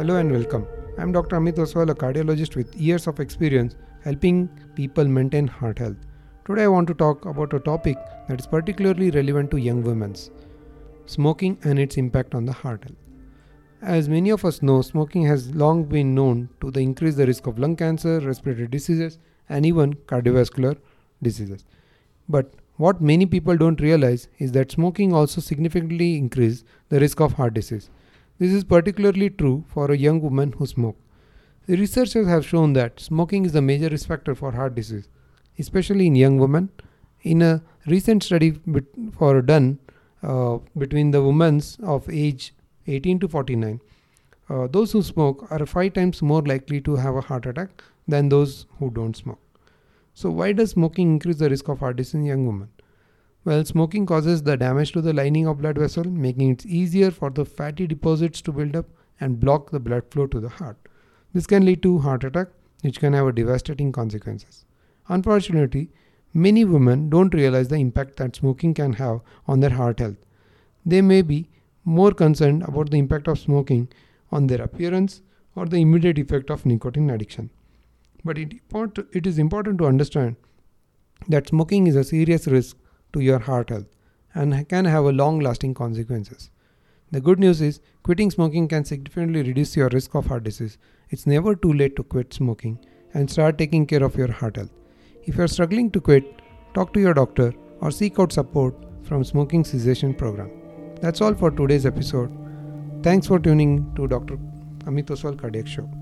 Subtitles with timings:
[0.00, 0.66] Hello and welcome.
[0.96, 1.36] I'm Dr.
[1.36, 5.98] Ameet Oswal, a cardiologist with years of experience helping people maintain heart health.
[6.46, 10.14] Today I want to talk about a topic that is particularly relevant to young women
[11.04, 12.96] smoking and its impact on the heart health.
[13.82, 17.58] As many of us know, smoking has long been known to increase the risk of
[17.58, 19.18] lung cancer, respiratory diseases,
[19.50, 20.78] and even cardiovascular
[21.22, 21.66] diseases.
[22.26, 27.34] But what many people don't realize is that smoking also significantly increases the risk of
[27.34, 27.90] heart disease.
[28.40, 30.96] This is particularly true for a young woman who smoke.
[31.66, 35.10] The researchers have shown that smoking is a major risk factor for heart disease,
[35.58, 36.70] especially in young women.
[37.20, 38.58] In a recent study
[39.12, 39.78] for done
[40.22, 42.54] uh, between the women of age
[42.86, 43.78] 18 to 49,
[44.48, 48.30] uh, those who smoke are five times more likely to have a heart attack than
[48.30, 49.40] those who don't smoke.
[50.14, 52.70] So, why does smoking increase the risk of heart disease in young women?
[53.42, 57.30] Well, smoking causes the damage to the lining of blood vessel, making it easier for
[57.30, 58.86] the fatty deposits to build up
[59.18, 60.76] and block the blood flow to the heart.
[61.32, 62.48] This can lead to heart attack,
[62.82, 64.66] which can have devastating consequences.
[65.08, 65.88] Unfortunately,
[66.34, 70.18] many women don't realize the impact that smoking can have on their heart health.
[70.84, 71.48] They may be
[71.84, 73.88] more concerned about the impact of smoking
[74.30, 75.22] on their appearance
[75.56, 77.48] or the immediate effect of nicotine addiction.
[78.22, 78.54] But it,
[79.12, 80.36] it is important to understand
[81.28, 82.76] that smoking is a serious risk
[83.12, 83.86] to your heart health
[84.34, 86.50] and can have a long lasting consequences.
[87.10, 90.78] The good news is quitting smoking can significantly reduce your risk of heart disease.
[91.08, 92.78] It's never too late to quit smoking
[93.14, 94.70] and start taking care of your heart health.
[95.24, 96.24] If you're struggling to quit,
[96.74, 100.50] talk to your doctor or seek out support from smoking cessation program.
[101.00, 102.30] That's all for today's episode.
[103.02, 104.36] Thanks for tuning to Dr.
[104.84, 105.99] Ameet Oswal Cardiac Show.